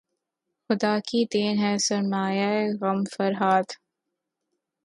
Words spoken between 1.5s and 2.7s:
ہے سرمایۂ